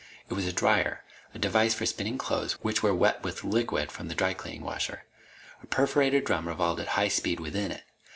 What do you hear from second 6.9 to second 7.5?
high speed